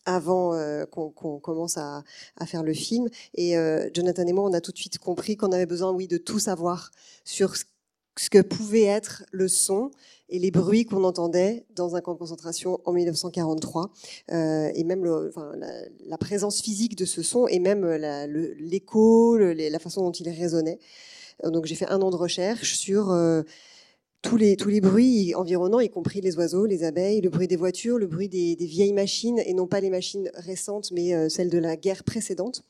avant 0.04 0.54
euh, 0.54 0.85
qu'on 0.85 1.38
commence 1.38 1.76
à, 1.76 2.02
faire 2.47 2.62
le 2.62 2.75
film. 2.75 3.09
Et 3.35 3.54
Jonathan 3.95 4.26
et 4.26 4.33
moi, 4.33 4.45
on 4.45 4.52
a 4.52 4.61
tout 4.61 4.73
de 4.73 4.78
suite 4.78 4.99
compris 4.99 5.37
qu'on 5.37 5.52
avait 5.52 5.66
besoin, 5.66 5.92
oui, 5.92 6.09
de 6.09 6.19
tout 6.19 6.40
savoir 6.40 6.90
sur 7.25 7.54
ce, 7.57 7.64
que 8.28 8.42
pouvait 8.42 8.83
être 8.83 9.25
le 9.31 9.47
son 9.47 9.92
et 10.28 10.40
les 10.40 10.50
bruits 10.50 10.85
qu'on 10.87 11.04
entendait 11.04 11.64
dans 11.76 11.95
un 11.95 12.00
camp 12.00 12.14
de 12.14 12.19
concentration 12.19 12.81
en 12.85 12.92
1943, 12.92 13.92
euh, 14.33 14.71
et 14.75 14.83
même 14.83 15.04
la, 15.04 16.19
présence 16.19 16.61
physique 16.61 16.97
de 16.97 17.04
ce 17.04 17.23
son, 17.23 17.47
et 17.47 17.61
même 17.61 17.87
l'écho, 18.59 19.38
la, 19.38 19.78
façon 19.78 20.02
dont 20.02 20.11
il 20.12 20.28
résonnait. 20.28 20.81
Donc 21.45 21.66
j'ai 21.66 21.76
fait 21.76 21.88
un 21.88 22.02
an 22.02 22.11
de 22.11 22.16
recherche 22.16 22.75
sur 22.75 23.12
tous 24.23 24.37
les, 24.37 24.57
tous 24.57 24.69
les 24.69 24.81
bruits 24.81 25.35
environnants, 25.35 25.81
y 25.81 25.91
compris 25.91 26.21
les 26.21 26.37
oiseaux, 26.37 26.64
les 26.64 26.85
abeilles, 26.85 27.21
le 27.21 27.29
bruit 27.29 27.49
des 27.49 27.57
voitures, 27.57 27.99
le 27.99 28.07
bruit 28.07 28.29
des, 28.29 28.55
vieilles 28.61 28.93
machines, 28.93 29.41
et 29.45 29.52
non 29.52 29.67
pas 29.67 29.81
les 29.81 29.91
machines 29.91 30.31
récentes, 30.35 30.93
mais 30.93 31.14
euh, 31.14 31.29
celles 31.29 31.50
de 31.50 31.59
la 31.59 31.76
guerre 31.76 32.05
précédente. 32.05 32.62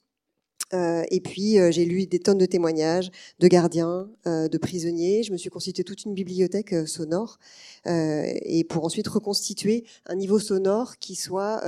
Euh, 0.72 1.02
et 1.10 1.20
puis 1.20 1.58
euh, 1.58 1.70
j'ai 1.70 1.84
lu 1.84 2.06
des 2.06 2.18
tonnes 2.18 2.38
de 2.38 2.46
témoignages 2.46 3.10
de 3.40 3.46
gardiens, 3.46 4.08
de 4.24 4.58
prisonniers. 4.58 5.22
Je 5.22 5.30
me 5.30 5.36
suis 5.36 5.50
constitué 5.50 5.84
toute 5.84 6.04
une 6.06 6.14
bibliothèque 6.14 6.88
sonore 6.88 7.38
et 7.84 8.64
pour 8.64 8.84
ensuite 8.86 9.06
reconstituer 9.08 9.84
un 10.06 10.14
niveau 10.14 10.38
sonore 10.38 10.96
qui 10.98 11.14
soit 11.14 11.60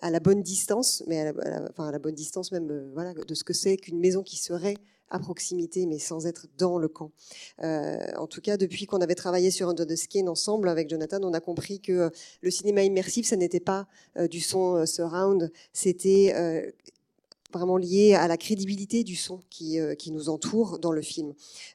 à 0.00 0.10
la 0.10 0.18
bonne 0.18 0.42
distance, 0.42 1.04
mais 1.06 1.20
à 1.20 1.32
la, 1.32 1.68
enfin, 1.70 1.86
à 1.88 1.92
la 1.92 2.00
bonne 2.00 2.14
distance 2.14 2.50
même 2.50 2.90
voilà, 2.92 3.14
de 3.14 3.34
ce 3.34 3.44
que 3.44 3.52
c'est 3.52 3.76
qu'une 3.76 4.00
maison 4.00 4.24
qui 4.24 4.36
serait 4.36 4.78
à 5.10 5.18
proximité, 5.18 5.86
mais 5.86 5.98
sans 5.98 6.26
être 6.26 6.46
dans 6.56 6.78
le 6.78 6.88
camp. 6.88 7.10
Euh, 7.62 7.98
en 8.16 8.26
tout 8.26 8.40
cas, 8.40 8.56
depuis 8.56 8.86
qu'on 8.86 9.00
avait 9.00 9.14
travaillé 9.14 9.50
sur 9.50 9.68
Under 9.68 9.86
the 9.86 9.96
Skin 9.96 10.26
ensemble 10.28 10.68
avec 10.68 10.88
Jonathan, 10.88 11.18
on 11.22 11.34
a 11.34 11.40
compris 11.40 11.80
que 11.80 11.92
euh, 11.92 12.10
le 12.42 12.50
cinéma 12.50 12.82
immersif, 12.82 13.26
ça 13.26 13.36
n'était 13.36 13.60
pas 13.60 13.86
euh, 14.16 14.28
du 14.28 14.40
son 14.40 14.86
surround, 14.86 15.52
c'était 15.72 16.32
vraiment 17.52 17.76
lié 17.76 18.14
à 18.14 18.28
la 18.28 18.36
crédibilité 18.36 19.04
du 19.04 19.16
son 19.16 19.40
qui, 19.50 19.78
euh, 19.78 19.94
qui 19.94 20.10
nous 20.10 20.28
entoure 20.28 20.78
dans 20.78 20.92
le 20.92 21.02
film. 21.02 21.34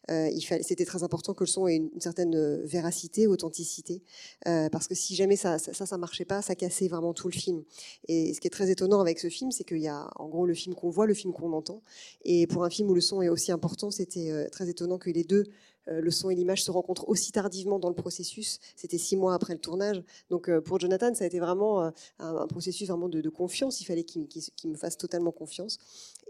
Euh, 0.09 0.29
C'était 0.61 0.85
très 0.85 1.03
important 1.03 1.33
que 1.33 1.43
le 1.43 1.47
son 1.47 1.67
ait 1.67 1.75
une, 1.75 1.89
certaine 1.99 2.61
véracité, 2.63 3.27
authenticité, 3.27 4.01
euh, 4.47 4.69
parce 4.69 4.87
que 4.87 4.95
si 4.95 5.15
jamais 5.15 5.35
ça, 5.35 5.57
ça, 5.59 5.85
ça, 5.85 5.97
marchait 5.97 6.25
pas, 6.25 6.41
ça 6.41 6.55
cassait 6.55 6.87
vraiment 6.87 7.13
tout 7.13 7.27
le 7.27 7.33
film. 7.33 7.63
Et 8.07 8.33
ce 8.33 8.39
qui 8.39 8.47
est 8.47 8.51
très 8.51 8.69
étonnant 8.69 8.99
avec 8.99 9.19
ce 9.19 9.29
film, 9.29 9.51
c'est 9.51 9.63
qu'il 9.63 9.81
y 9.81 9.87
a 9.87 10.09
en 10.15 10.27
gros 10.27 10.45
le 10.45 10.53
film 10.53 10.75
qu'on 10.75 10.89
voit, 10.89 11.05
le 11.05 11.13
film 11.13 11.33
qu'on 11.33 11.53
entend. 11.53 11.81
Et 12.23 12.47
pour 12.47 12.63
un 12.63 12.69
film 12.69 12.89
où 12.89 12.95
le 12.95 13.01
son 13.01 13.21
est 13.21 13.29
aussi 13.29 13.51
important, 13.51 13.91
c'était 13.91 14.49
très 14.49 14.69
étonnant 14.69 14.97
que 14.97 15.09
les 15.09 15.23
deux 15.23 15.45
le 15.87 16.11
son 16.11 16.29
et 16.29 16.35
l'image 16.35 16.63
se 16.63 16.71
rencontrent 16.71 17.07
aussi 17.07 17.31
tardivement 17.31 17.79
dans 17.79 17.89
le 17.89 17.95
processus. 17.95 18.59
C'était 18.75 18.97
six 18.97 19.15
mois 19.15 19.33
après 19.33 19.53
le 19.53 19.59
tournage. 19.59 20.03
Donc 20.29 20.49
euh, 20.49 20.61
pour 20.61 20.79
Jonathan, 20.79 21.13
ça 21.13 21.23
a 21.23 21.27
été 21.27 21.39
vraiment 21.39 21.83
euh, 21.83 21.89
un, 22.19 22.47
processus 22.47 22.87
vraiment 22.87 23.09
de, 23.09 23.29
confiance. 23.29 23.81
Il 23.81 23.85
fallait 23.85 24.03
qu'il 24.03 24.27
me 24.65 24.75
fasse 24.75 24.97
totalement 24.97 25.31
confiance. 25.31 25.77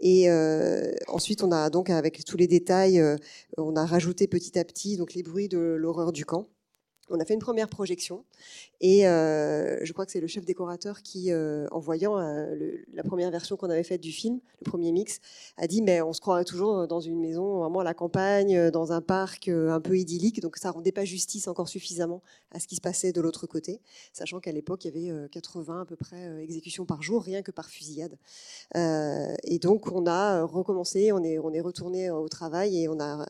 Et 0.00 0.28
ensuite, 1.08 1.42
on 1.42 1.52
a 1.52 1.70
donc 1.70 1.90
avec 1.90 2.24
tous 2.24 2.36
les 2.36 2.46
détails, 2.46 3.02
on 3.56 3.76
a 3.76 3.86
rajouté 3.86 4.26
petit 4.26 4.58
à 4.58 4.64
petit 4.64 4.96
donc 4.96 5.14
les 5.14 5.22
bruits 5.22 5.48
de 5.48 5.58
l'horreur 5.58 6.12
du 6.12 6.24
camp. 6.24 6.48
On 7.08 7.20
a 7.20 7.24
fait 7.24 7.34
une 7.34 7.40
première 7.40 7.68
projection 7.68 8.24
et 8.80 9.06
euh, 9.06 9.78
je 9.84 9.92
crois 9.92 10.06
que 10.06 10.12
c'est 10.12 10.20
le 10.20 10.26
chef 10.26 10.44
décorateur 10.44 11.02
qui, 11.02 11.30
euh, 11.30 11.68
en 11.70 11.78
voyant 11.78 12.18
euh, 12.18 12.56
la 12.92 13.04
première 13.04 13.30
version 13.30 13.56
qu'on 13.56 13.70
avait 13.70 13.84
faite 13.84 14.00
du 14.00 14.10
film, 14.10 14.40
le 14.60 14.64
premier 14.64 14.90
mix, 14.90 15.20
a 15.56 15.68
dit 15.68 15.82
mais 15.82 16.02
on 16.02 16.12
se 16.12 16.20
croirait 16.20 16.44
toujours 16.44 16.88
dans 16.88 17.00
une 17.00 17.20
maison 17.20 17.60
vraiment 17.60 17.80
à 17.80 17.84
la 17.84 17.94
campagne, 17.94 18.70
dans 18.70 18.90
un 18.90 19.00
parc 19.00 19.48
un 19.48 19.80
peu 19.80 19.96
idyllique. 19.96 20.40
Donc 20.40 20.56
ça 20.56 20.72
rendait 20.72 20.90
pas 20.90 21.04
justice 21.04 21.46
encore 21.46 21.68
suffisamment 21.68 22.22
à 22.50 22.58
ce 22.58 22.66
qui 22.66 22.74
se 22.74 22.80
passait 22.80 23.12
de 23.12 23.20
l'autre 23.20 23.46
côté, 23.46 23.80
sachant 24.12 24.40
qu'à 24.40 24.52
l'époque 24.52 24.84
il 24.84 24.94
y 24.94 25.10
avait 25.10 25.28
80 25.28 25.82
à 25.82 25.84
peu 25.84 25.96
près 25.96 26.42
exécutions 26.42 26.86
par 26.86 27.02
jour, 27.02 27.22
rien 27.22 27.42
que 27.42 27.52
par 27.52 27.70
fusillade. 27.70 28.18
et 28.74 29.58
donc 29.60 29.92
on 29.92 30.06
a 30.06 30.42
recommencé, 30.42 31.12
on 31.12 31.22
est, 31.22 31.38
on 31.38 31.52
est 31.52 31.60
retourné 31.60 32.10
au 32.10 32.28
travail 32.28 32.82
et 32.82 32.88
on 32.88 32.98
a 32.98 33.26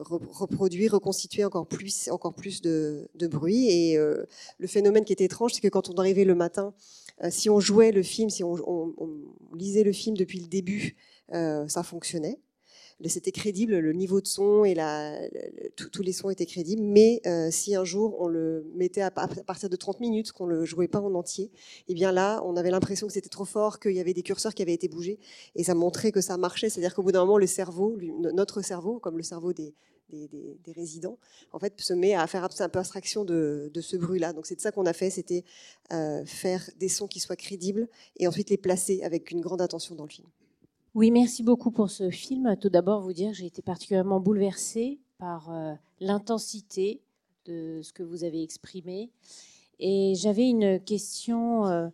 reproduit, 0.00 0.88
reconstitué 0.88 1.44
encore 1.44 1.66
plus, 1.66 2.08
encore 2.08 2.34
plus 2.34 2.62
de, 2.62 2.93
de 3.14 3.26
bruit 3.26 3.68
et 3.70 3.96
le 3.96 4.66
phénomène 4.66 5.04
qui 5.04 5.12
était 5.12 5.24
étrange, 5.24 5.52
c'est 5.54 5.60
que 5.60 5.68
quand 5.68 5.90
on 5.90 5.94
arrivait 5.94 6.24
le 6.24 6.34
matin, 6.34 6.74
euh, 7.22 7.28
si 7.30 7.48
on 7.48 7.60
jouait 7.60 7.92
le 7.92 8.02
film, 8.02 8.30
si 8.30 8.42
on, 8.42 8.94
lisait 9.54 9.84
le 9.84 9.92
film 9.92 10.16
depuis 10.16 10.40
le 10.40 10.46
début, 10.46 10.96
euh, 11.32 11.66
ça 11.68 11.82
fonctionnait. 11.82 12.38
C'était 13.08 13.32
crédible, 13.32 13.78
le 13.78 13.92
niveau 13.92 14.20
de 14.20 14.26
son 14.26 14.64
et 14.64 14.74
tous 15.76 16.02
les 16.02 16.12
sons 16.12 16.30
étaient 16.30 16.46
crédibles. 16.46 16.82
Mais 16.82 17.20
euh, 17.26 17.50
si 17.50 17.74
un 17.74 17.84
jour 17.84 18.16
on 18.20 18.28
le 18.28 18.66
mettait 18.74 19.02
à, 19.02 19.10
partir 19.10 19.68
de 19.68 19.76
30 19.76 20.00
minutes, 20.00 20.32
qu'on 20.32 20.46
le 20.46 20.64
jouait 20.64 20.88
pas 20.88 21.00
en 21.00 21.14
entier, 21.14 21.50
eh 21.88 21.94
bien 21.94 22.12
là, 22.12 22.40
on 22.44 22.56
avait 22.56 22.70
l'impression 22.70 23.06
que 23.06 23.12
c'était 23.12 23.28
trop 23.28 23.44
fort, 23.44 23.78
qu'il 23.78 23.92
y 23.92 24.00
avait 24.00 24.14
des 24.14 24.22
curseurs 24.22 24.54
qui 24.54 24.62
avaient 24.62 24.74
été 24.74 24.88
bougés, 24.88 25.18
et 25.54 25.64
ça 25.64 25.74
montrait 25.74 26.12
que 26.12 26.20
ça 26.20 26.36
marchait. 26.36 26.70
C'est-à-dire 26.70 26.94
qu'au 26.94 27.02
bout 27.02 27.12
d'un 27.12 27.20
moment, 27.20 27.38
le 27.38 27.46
cerveau, 27.46 27.96
notre 28.34 28.62
cerveau, 28.62 28.98
comme 28.98 29.16
le 29.16 29.22
cerveau 29.22 29.52
des, 29.52 29.74
des, 30.10 30.72
résidents, 30.72 31.18
en 31.52 31.58
fait, 31.58 31.80
se 31.80 31.92
met 31.92 32.14
à 32.14 32.26
faire 32.26 32.44
un 32.44 32.48
peu 32.48 32.78
abstraction 32.78 33.24
de, 33.24 33.70
ce 33.80 33.96
bruit-là. 33.96 34.32
Donc 34.32 34.46
c'est 34.46 34.56
de 34.56 34.60
ça 34.60 34.72
qu'on 34.72 34.86
a 34.86 34.92
fait, 34.92 35.10
c'était 35.10 35.44
euh, 35.92 36.24
faire 36.24 36.68
des 36.78 36.88
sons 36.88 37.06
qui 37.06 37.20
soient 37.20 37.36
crédibles 37.36 37.88
et 38.16 38.26
ensuite 38.26 38.50
les 38.50 38.56
placer 38.56 39.02
avec 39.02 39.30
une 39.30 39.40
grande 39.40 39.60
attention 39.60 39.94
dans 39.94 40.04
le 40.04 40.10
film. 40.10 40.28
Oui, 40.94 41.10
merci 41.10 41.42
beaucoup 41.42 41.72
pour 41.72 41.90
ce 41.90 42.08
film. 42.08 42.56
Tout 42.56 42.68
d'abord, 42.68 43.00
vous 43.00 43.12
dire, 43.12 43.34
j'ai 43.34 43.46
été 43.46 43.62
particulièrement 43.62 44.20
bouleversée 44.20 45.00
par 45.18 45.50
euh, 45.50 45.74
l'intensité 45.98 47.02
de 47.46 47.80
ce 47.82 47.92
que 47.92 48.04
vous 48.04 48.22
avez 48.22 48.44
exprimé. 48.44 49.10
Et 49.80 50.12
j'avais 50.14 50.48
une 50.48 50.78
question 50.78 51.66
euh, 51.66 51.88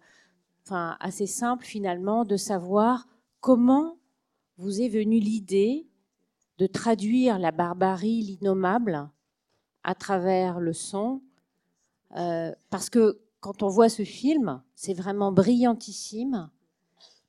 enfin, 0.66 0.98
assez 1.00 1.26
simple 1.26 1.64
finalement 1.64 2.26
de 2.26 2.36
savoir 2.36 3.08
comment 3.40 3.96
vous 4.58 4.82
est 4.82 4.90
venue 4.90 5.18
l'idée 5.18 5.88
de 6.58 6.66
traduire 6.66 7.38
la 7.38 7.52
barbarie, 7.52 8.20
l'innommable, 8.20 9.08
à 9.82 9.94
travers 9.94 10.60
le 10.60 10.74
son. 10.74 11.22
Euh, 12.18 12.52
parce 12.68 12.90
que 12.90 13.18
quand 13.40 13.62
on 13.62 13.68
voit 13.68 13.88
ce 13.88 14.04
film, 14.04 14.60
c'est 14.74 14.92
vraiment 14.92 15.32
brillantissime, 15.32 16.50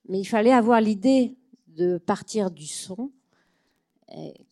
mais 0.09 0.19
il 0.19 0.25
fallait 0.25 0.51
avoir 0.51 0.81
l'idée 0.81 1.37
de 1.75 1.97
partir 1.97 2.51
du 2.51 2.65
son. 2.65 3.11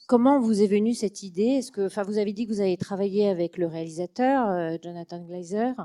comment 0.08 0.40
vous 0.40 0.62
est 0.62 0.68
venue 0.68 0.94
cette 0.94 1.24
idée? 1.24 1.62
Enfin, 1.78 2.04
vous 2.04 2.18
avez 2.18 2.34
dit 2.34 2.46
que 2.46 2.54
vous 2.54 2.62
avez 2.62 2.78
travaillé 2.78 3.28
avec 3.30 3.58
le 3.58 3.68
réalisateur 3.68 4.48
euh, 4.50 4.78
Jonathan 4.82 5.20
Glazer, 5.20 5.76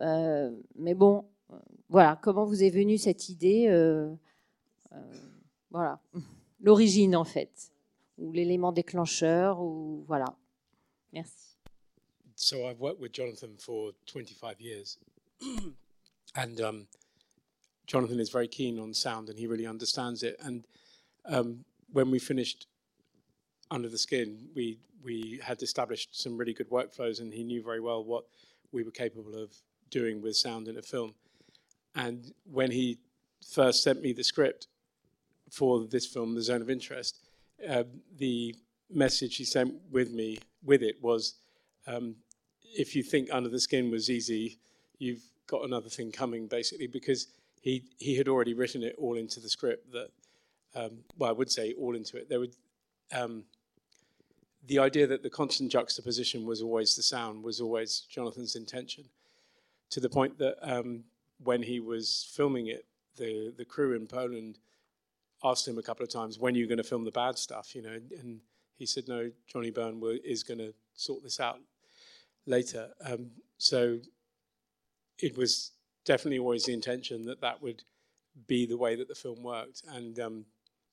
euh, 0.00 0.50
mais 0.76 0.94
bon, 0.94 1.24
voilà, 1.88 2.18
comment 2.22 2.44
vous 2.44 2.62
est 2.62 2.70
venue 2.70 2.98
cette 2.98 3.28
idée 3.28 3.68
Voilà, 5.70 6.00
l'origine 6.60 7.16
en 7.16 7.24
fait 7.24 7.72
ou 8.18 8.32
l'élément 8.32 8.72
déclencheur 8.72 9.60
ou 9.60 10.04
voilà. 10.06 10.36
Merci. 11.12 11.56
So 12.34 12.68
I've 12.68 12.80
worked 12.80 13.00
with 13.00 13.12
Jonathan 13.12 13.56
for 13.58 13.92
25 14.06 14.60
years, 14.60 14.98
and 16.34 16.60
um, 16.60 16.86
Jonathan 17.86 18.20
is 18.20 18.30
very 18.30 18.48
keen 18.48 18.78
on 18.78 18.92
sound, 18.92 19.28
and 19.28 19.38
he 19.38 19.46
really 19.46 19.66
understands 19.66 20.22
it. 20.22 20.36
And 20.40 20.64
um, 21.26 21.64
when 21.92 22.10
we 22.10 22.18
finished 22.18 22.66
Under 23.70 23.88
the 23.88 23.98
Skin, 23.98 24.48
we 24.54 24.78
we 25.02 25.40
had 25.42 25.62
established 25.62 26.20
some 26.20 26.36
really 26.36 26.52
good 26.52 26.70
workflows, 26.70 27.20
and 27.20 27.32
he 27.32 27.44
knew 27.44 27.62
very 27.62 27.80
well 27.80 28.02
what 28.02 28.24
we 28.72 28.82
were 28.82 28.90
capable 28.90 29.40
of 29.40 29.54
doing 29.90 30.20
with 30.20 30.36
sound 30.36 30.66
in 30.66 30.78
a 30.78 30.82
film. 30.82 31.14
And 31.94 32.32
when 32.50 32.70
he 32.70 32.98
first 33.52 33.82
sent 33.82 34.02
me 34.02 34.12
the 34.12 34.24
script 34.24 34.66
for 35.50 35.86
this 35.86 36.06
film, 36.06 36.34
The 36.34 36.42
Zone 36.42 36.60
of 36.60 36.70
Interest, 36.70 37.18
uh, 37.68 37.84
the 38.18 38.54
message 38.90 39.36
he 39.36 39.44
sent 39.44 39.74
with 39.90 40.10
me 40.12 40.38
with 40.64 40.82
it 40.82 40.96
was, 41.00 41.36
um, 41.86 42.16
if 42.62 42.96
you 42.96 43.02
think 43.02 43.28
Under 43.32 43.48
the 43.48 43.60
Skin 43.60 43.90
was 43.90 44.10
easy, 44.10 44.58
you've 44.98 45.22
got 45.46 45.64
another 45.64 45.88
thing 45.88 46.10
coming, 46.10 46.48
basically, 46.48 46.88
because 46.88 47.28
he 47.66 47.82
he 47.98 48.16
had 48.16 48.28
already 48.28 48.54
written 48.54 48.84
it 48.84 48.94
all 48.96 49.16
into 49.16 49.40
the 49.40 49.48
script. 49.48 49.90
That 49.90 50.10
um, 50.80 50.98
well, 51.18 51.30
I 51.30 51.32
would 51.32 51.50
say 51.50 51.74
all 51.76 51.96
into 51.96 52.16
it. 52.16 52.28
There 52.28 52.38
would 52.38 52.54
um, 53.12 53.44
the 54.68 54.78
idea 54.78 55.06
that 55.08 55.24
the 55.24 55.30
constant 55.30 55.72
juxtaposition 55.72 56.46
was 56.46 56.62
always 56.62 56.94
the 56.94 57.02
sound 57.02 57.42
was 57.42 57.60
always 57.60 58.06
Jonathan's 58.08 58.54
intention, 58.54 59.04
to 59.90 59.98
the 59.98 60.08
point 60.08 60.38
that 60.38 60.56
um, 60.62 61.02
when 61.42 61.60
he 61.60 61.80
was 61.80 62.30
filming 62.36 62.68
it, 62.68 62.86
the 63.16 63.52
the 63.58 63.64
crew 63.64 63.96
in 63.96 64.06
Poland 64.06 64.58
asked 65.42 65.66
him 65.66 65.78
a 65.78 65.82
couple 65.82 66.04
of 66.04 66.10
times, 66.10 66.38
when 66.38 66.54
are 66.54 66.58
you 66.58 66.68
going 66.68 66.78
to 66.84 66.90
film 66.92 67.04
the 67.04 67.10
bad 67.10 67.36
stuff? 67.36 67.74
You 67.74 67.82
know, 67.82 67.98
and 68.20 68.40
he 68.78 68.86
said, 68.86 69.08
no, 69.08 69.30
Johnny 69.46 69.70
Byrne 69.70 70.00
is 70.24 70.42
going 70.42 70.58
to 70.58 70.72
sort 70.94 71.22
this 71.22 71.40
out 71.40 71.60
later. 72.46 72.88
Um, 73.04 73.30
so 73.58 73.98
it 75.18 75.36
was 75.36 75.72
definitely 76.06 76.38
always 76.38 76.64
the 76.64 76.72
intention 76.72 77.26
that 77.26 77.42
that 77.42 77.60
would 77.60 77.82
be 78.46 78.64
the 78.64 78.76
way 78.76 78.96
that 78.96 79.08
the 79.08 79.14
film 79.14 79.42
worked. 79.42 79.82
And 79.92 80.18
um, 80.18 80.46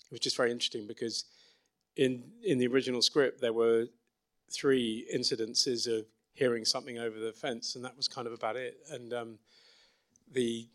it 0.06 0.12
was 0.12 0.20
just 0.20 0.36
very 0.36 0.52
interesting 0.52 0.86
because 0.86 1.26
in 1.96 2.24
in 2.44 2.58
the 2.58 2.68
original 2.68 3.02
script 3.02 3.40
there 3.40 3.54
were 3.54 3.86
three 4.52 5.08
incidences 5.14 5.88
of 5.88 6.06
hearing 6.34 6.66
something 6.66 6.98
over 6.98 7.20
the 7.20 7.32
fence, 7.32 7.76
and 7.76 7.86
that 7.86 7.96
was 7.96 8.08
kind 8.08 8.28
of 8.28 8.34
about 8.34 8.56
it. 8.56 8.78
And 8.90 9.14
um, 9.14 9.40
the 10.32 10.68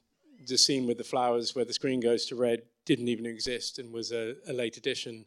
the 0.47 0.57
scene 0.57 0.87
with 0.87 0.99
the 0.99 1.04
flowers 1.04 1.54
where 1.54 1.64
the 1.64 1.73
screen 1.73 2.00
goes 2.00 2.25
to 2.26 2.37
red 2.37 2.62
didn't 2.85 3.09
even 3.09 3.26
exist 3.26 3.80
and 3.80 3.92
was 3.92 4.12
a, 4.12 4.37
a 4.47 4.52
late 4.52 4.76
addition. 4.76 5.26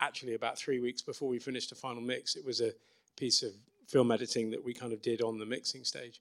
Actually, 0.00 0.34
about 0.34 0.58
three 0.58 0.80
weeks 0.80 1.00
before 1.00 1.28
we 1.28 1.38
finished 1.38 1.70
the 1.70 1.74
final 1.74 2.02
mix, 2.02 2.36
it 2.36 2.44
was 2.44 2.60
a 2.60 2.72
piece 3.16 3.42
of 3.42 3.52
film 3.86 4.10
editing 4.10 4.50
that 4.50 4.62
we 4.62 4.74
kind 4.74 4.92
of 4.92 5.00
did 5.00 5.22
on 5.22 5.38
the 5.38 5.46
mixing 5.46 5.84
stage, 5.84 6.20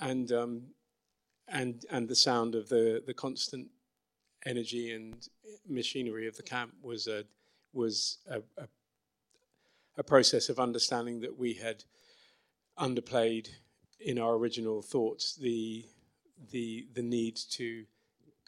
and 0.00 0.30
um, 0.32 0.62
and 1.52 1.84
and 1.90 2.08
the 2.08 2.16
sound 2.16 2.54
of 2.54 2.68
the 2.68 3.02
the 3.06 3.14
constant 3.14 3.68
energy 4.44 4.92
and 4.92 5.28
machinery 5.68 6.26
of 6.26 6.36
the 6.36 6.42
camp 6.42 6.72
was 6.82 7.06
a 7.06 7.24
was 7.72 8.18
a, 8.28 8.38
a, 8.58 8.68
a 9.98 10.02
process 10.02 10.48
of 10.48 10.58
understanding 10.58 11.20
that 11.20 11.38
we 11.38 11.54
had 11.54 11.84
underplayed 12.78 13.48
in 14.00 14.18
our 14.18 14.34
original 14.34 14.82
thoughts 14.82 15.36
the 15.36 15.84
the 16.50 16.86
the 16.94 17.02
need 17.02 17.36
to 17.36 17.84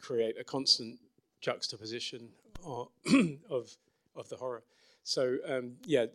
create 0.01 0.35
a 0.39 0.43
constant 0.43 0.99
juxtaposition 1.41 2.29
of 2.65 2.87
of, 3.49 3.75
of 4.15 4.29
the 4.29 4.35
horror. 4.35 4.63
So 5.03 5.37
um, 5.47 5.73
yeah, 5.85 6.05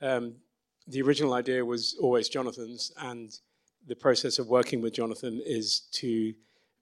um, 0.00 0.36
the 0.86 1.02
original 1.02 1.32
idea 1.34 1.64
was 1.64 1.96
always 2.00 2.28
Jonathan's, 2.28 2.92
and 2.98 3.36
the 3.86 3.94
process 3.94 4.38
of 4.38 4.48
working 4.48 4.80
with 4.82 4.94
Jonathan 4.94 5.40
is 5.44 5.80
to 5.92 6.34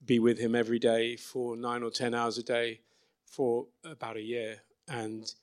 be 0.04 0.18
with 0.18 0.38
him 0.38 0.54
every 0.54 0.78
day 0.78 1.16
for 1.16 1.56
nine 1.56 1.82
or 1.82 1.90
ten 1.90 2.14
hours 2.14 2.38
a 2.38 2.42
day 2.42 2.80
for 3.26 3.66
about 3.84 4.16
a 4.16 4.22
year, 4.22 4.56
and 4.88 5.34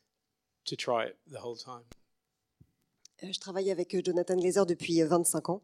to 0.66 0.76
try 0.76 1.04
it 1.04 1.18
the 1.28 1.40
whole 1.40 1.56
time. 1.56 1.84
Euh, 3.24 3.32
je 3.32 3.40
travaille 3.40 3.70
avec 3.72 3.94
euh, 3.94 4.02
Jonathan 4.04 4.36
Glazer 4.36 4.66
depuis 4.66 5.02
25 5.02 5.50
euh, 5.50 5.54
ans 5.54 5.62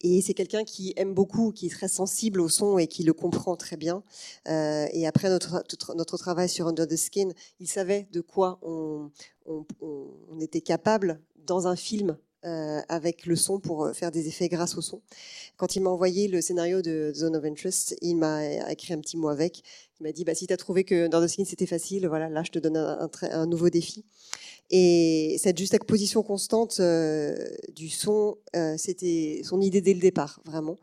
et 0.00 0.20
c'est 0.22 0.34
quelqu'un 0.34 0.64
qui 0.64 0.92
aime 0.96 1.14
beaucoup, 1.14 1.52
qui 1.52 1.66
est 1.66 1.70
très 1.70 1.88
sensible 1.88 2.40
au 2.40 2.48
son 2.48 2.78
et 2.78 2.86
qui 2.86 3.04
le 3.04 3.12
comprend 3.12 3.56
très 3.56 3.76
bien. 3.76 4.02
et 4.46 5.06
après 5.06 5.28
notre, 5.28 5.62
notre 5.94 6.18
travail 6.18 6.48
sur 6.48 6.66
Under 6.66 6.86
the 6.86 6.96
Skin, 6.96 7.30
il 7.60 7.68
savait 7.68 8.08
de 8.12 8.20
quoi 8.20 8.58
on, 8.62 9.10
on, 9.46 10.40
était 10.40 10.60
capable 10.60 11.20
dans 11.36 11.66
un 11.66 11.76
film 11.76 12.18
avec 12.88 13.26
le 13.26 13.36
son 13.36 13.58
pour 13.58 13.90
faire 13.94 14.10
des 14.10 14.28
effets 14.28 14.48
grâce 14.48 14.76
au 14.76 14.80
son. 14.80 15.00
Quand 15.56 15.74
il 15.76 15.82
m'a 15.82 15.90
envoyé 15.90 16.28
le 16.28 16.40
scénario 16.40 16.82
de 16.82 17.12
Zone 17.14 17.36
of 17.36 17.44
Interest, 17.44 17.96
il 18.02 18.16
m'a 18.16 18.70
écrit 18.70 18.94
un 18.94 19.00
petit 19.00 19.16
mot 19.16 19.28
avec. 19.28 19.62
Il 20.00 20.04
m'a 20.04 20.12
dit 20.12 20.24
bah, 20.24 20.34
si 20.34 20.46
tu 20.46 20.52
as 20.52 20.56
trouvé 20.56 20.84
que 20.84 21.06
Under 21.06 21.22
the 21.22 21.28
Skin 21.28 21.44
c'était 21.44 21.66
facile, 21.66 22.06
voilà, 22.06 22.28
là 22.28 22.42
je 22.42 22.50
te 22.50 22.58
donne 22.58 22.76
un, 22.76 23.46
nouveau 23.46 23.70
défi. 23.70 24.04
Et 24.70 25.36
cette 25.38 25.58
juxtaposition 25.58 26.24
constante 26.24 26.78
euh, 26.80 27.36
du 27.72 27.88
son, 27.88 28.36
euh, 28.56 28.74
c'était 28.76 29.42
son 29.44 29.60
idée 29.60 29.80
dès 29.80 29.94
le 29.94 30.00
départ, 30.00 30.40
vraiment. 30.44 30.76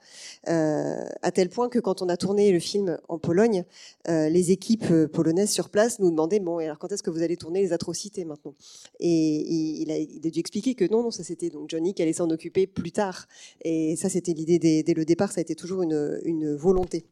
Euh, 0.47 1.03
à 1.21 1.31
tel 1.31 1.49
point 1.49 1.67
que 1.67 1.79
quand 1.79 2.01
on 2.01 2.07
a 2.07 2.15
tourné 2.15 2.51
le 2.53 2.59
film 2.59 2.97
en 3.09 3.19
Pologne, 3.19 3.65
les 4.07 4.51
équipes 4.51 5.05
polonaises 5.11 5.51
sur 5.51 5.69
place 5.69 5.99
nous 5.99 6.09
demandaient 6.09 6.39
bon, 6.39 6.59
alors 6.59 6.79
quand 6.79 6.91
est-ce 6.91 7.03
que 7.03 7.09
vous 7.09 7.21
allez 7.23 7.37
tourner 7.37 7.61
les 7.61 7.73
atrocités 7.73 8.25
maintenant? 8.25 8.55
Et, 8.99 9.81
il, 9.81 9.91
a, 9.91 10.29
dû 10.29 10.39
expliquer 10.39 10.75
que 10.75 10.85
non, 10.89 11.03
non, 11.03 11.11
ça 11.11 11.23
c'était 11.23 11.49
donc 11.49 11.69
Johnny 11.69 11.93
qui 11.93 12.01
allait 12.01 12.13
s'en 12.13 12.29
occuper 12.29 12.67
plus 12.67 12.91
tard. 12.91 13.27
Et 13.63 13.95
ça, 13.95 14.09
c'était 14.09 14.33
l'idée 14.33 14.59
dès, 14.59 14.93
le 14.93 15.05
départ, 15.05 15.31
ça 15.31 15.39
a 15.39 15.41
été 15.41 15.55
toujours 15.55 15.81
une, 15.83 16.55
volonté. 16.55 17.05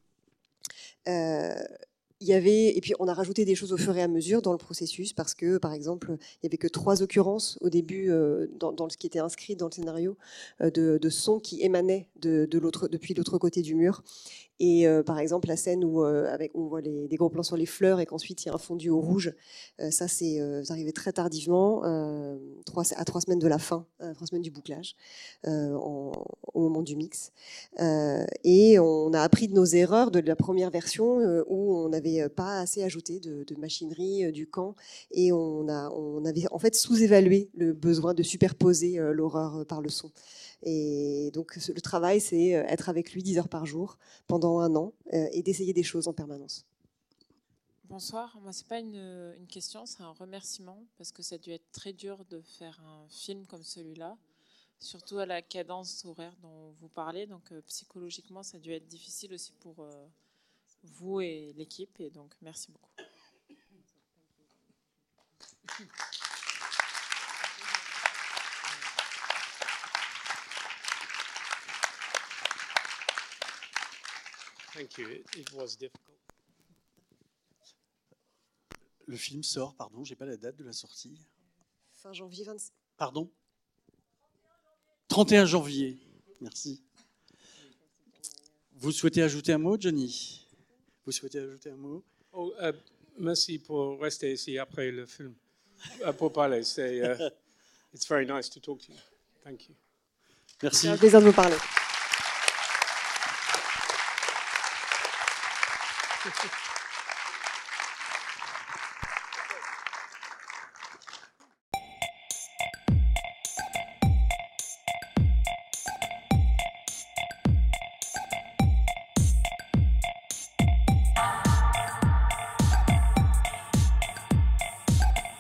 Euh, 1.08 1.56
et 2.30 2.82
puis 2.82 2.94
on 3.00 3.08
a 3.08 3.14
rajouté 3.14 3.46
des 3.46 3.56
choses 3.56 3.74
au 3.74 3.78
fur 3.78 3.96
et 3.98 4.02
à 4.02 4.08
mesure 4.08 4.42
dans 4.42 4.52
le 4.52 4.58
processus 4.58 5.14
parce 5.14 5.34
que, 5.34 5.58
par 5.58 5.74
exemple, 5.74 6.12
il 6.12 6.40
n'y 6.44 6.48
avait 6.48 6.58
que 6.58 6.68
trois 6.68 7.02
occurrences 7.02 7.58
au 7.62 7.70
début 7.70 8.12
euh, 8.12 8.48
dans, 8.60 8.90
ce 8.90 8.98
qui 8.98 9.08
était 9.08 9.20
inscrit 9.20 9.56
dans 9.56 9.68
le 9.68 9.72
scénario 9.72 10.18
euh, 10.62 10.70
de, 10.70 11.10
sons 11.10 11.40
qui 11.40 11.62
émanaient 11.62 12.08
depuis 12.18 13.14
l'autre 13.14 13.38
côté 13.38 13.62
du 13.62 13.76
mur. 13.76 14.04
Et 14.64 14.88
euh, 14.88 15.02
par 15.02 15.18
exemple, 15.18 15.48
la 15.48 15.58
scène 15.58 15.84
où 15.84 16.04
euh, 16.06 16.38
on 16.54 16.68
voit 16.68 16.84
des 16.84 17.16
gros 17.16 17.30
plans 17.30 17.42
sur 17.42 17.58
les 17.58 17.66
fleurs 17.66 18.00
et 18.00 18.06
qu'ensuite 18.06 18.46
il 18.46 18.50
y 18.50 18.52
a 18.52 18.54
un 18.54 18.60
fondu 18.60 18.92
au 18.92 19.02
rouge, 19.02 19.34
euh, 19.80 19.90
ça 19.90 20.08
c'est 20.08 20.40
arrivé 20.70 20.92
très 20.92 21.12
tardivement, 21.12 21.82
à 21.84 23.06
trois 23.06 23.22
semaines 23.22 23.40
de 23.40 23.48
la 23.48 23.58
fin, 23.58 23.88
trois 24.14 24.28
semaines 24.28 24.44
du 24.44 24.52
bouclage, 24.52 24.96
au 25.48 26.12
moment 26.54 26.84
du 26.84 26.96
mix. 26.96 27.32
et 28.44 28.78
on 28.78 29.14
a 29.14 29.22
appris 29.22 29.48
de 29.48 29.54
nos 29.56 29.66
erreurs 29.66 30.12
de 30.12 30.20
la 30.20 30.36
première 30.36 30.70
version 30.70 31.18
où 31.48 31.76
on 31.76 31.90
n'avait 31.90 32.30
pas 32.30 32.60
assez 32.60 32.84
ajouté 32.84 33.20
de, 33.20 33.56
machinerie 33.58 34.32
du 34.32 34.46
camp 34.46 34.76
et 35.10 35.32
on 35.32 36.24
avait 36.26 36.46
en 36.52 36.60
fait 36.60 36.76
sous-évalué 36.76 37.50
le 37.56 37.74
besoin 37.74 38.14
de 38.14 38.22
superposer 38.22 38.98
l'horreur 39.12 39.66
par 39.66 39.82
le 39.82 39.90
son. 39.90 40.12
Et 40.64 41.32
donc 41.34 41.56
le 41.56 41.82
travail, 41.82 42.22
c'est 42.22 42.56
euh, 42.56 42.64
être 42.66 42.90
avec 42.90 43.14
lui 43.14 43.24
10 43.24 43.40
heures 43.40 43.50
par 43.50 43.66
jour 43.66 43.98
pendant 44.28 44.60
un 44.60 44.76
an 44.76 44.94
euh, 45.14 45.28
et 45.32 45.42
d'essayer 45.42 45.74
des 45.74 45.84
choses 45.84 46.08
en 46.08 46.14
permanence. 46.14 46.66
Bonsoir, 47.86 48.40
moi 48.42 48.54
c'est 48.54 48.68
pas 48.68 48.80
une, 48.80 49.34
une 49.38 49.48
question, 49.48 49.86
c'est 49.86 50.02
un 50.02 50.12
remerciement 50.12 50.86
parce 50.98 51.12
que 51.12 51.22
ça 51.22 51.36
a 51.36 51.38
dû 51.38 51.52
être 51.52 51.70
très 51.72 51.92
dur 51.92 52.24
de 52.26 52.40
faire 52.42 52.80
un 52.86 53.06
film 53.10 53.46
comme 53.48 53.64
celui-là, 53.64 54.18
surtout 54.80 55.18
à 55.18 55.26
la 55.26 55.42
cadence 55.42 56.06
horaire 56.06 56.36
dont 56.42 56.72
vous 56.80 56.88
parlez. 56.90 57.26
Donc 57.26 57.52
euh, 57.52 57.62
psychologiquement, 57.68 58.44
ça 58.44 58.58
a 58.58 58.60
dû 58.60 58.72
être 58.72 58.88
difficile 58.88 59.34
aussi 59.34 59.52
pour 59.60 59.86
vous 60.84 61.22
et 61.22 61.54
l'équipe. 61.58 62.00
Et 62.00 62.10
donc 62.10 62.32
merci 62.42 62.72
beaucoup. 62.72 62.92
Thank 74.74 74.98
you. 74.98 75.08
It, 75.10 75.26
it 75.38 75.54
was 75.54 75.78
difficult. 75.78 76.12
Le 79.08 79.18
film 79.18 79.44
sort, 79.44 79.76
pardon, 79.76 80.04
j'ai 80.04 80.16
pas 80.16 80.26
la 80.26 80.38
date 80.38 80.56
de 80.58 80.64
la 80.64 80.74
sortie. 80.74 81.20
Fin 81.92 82.14
janvier 82.14 82.46
26. 82.46 82.72
Pardon? 82.98 83.30
31 85.10 85.46
janvier. 85.46 85.98
Merci. 86.40 86.82
Vous 88.76 88.92
souhaitez 88.92 89.22
ajouter 89.22 89.54
un 89.54 89.58
mot, 89.58 89.78
Johnny? 89.80 90.48
Vous 91.06 91.12
souhaitez 91.12 91.40
ajouter 91.40 91.72
un 91.72 91.76
mot? 91.76 92.04
Oh, 92.32 92.54
uh, 92.62 92.72
Merci 93.20 93.60
pour 93.60 94.00
rester 94.00 94.32
ici 94.34 94.58
après 94.58 94.90
le 94.92 95.06
film. 95.06 95.34
Uh, 96.00 96.14
pour 96.14 96.32
parler. 96.32 96.64
C'est, 96.64 96.98
uh, 96.98 97.30
it's 97.94 98.08
very 98.08 98.26
nice 98.26 98.50
to 98.50 98.60
talk 98.60 98.80
to 98.80 98.92
you. 98.92 99.00
Thank 99.44 99.68
you. 99.68 99.76
Merci. 100.64 100.82
C'est 100.82 100.88
un 100.88 100.98
plaisir 100.98 101.20
de 101.20 101.26
vous 101.26 101.34
parler. 101.34 101.58
Gracias. 106.24 106.71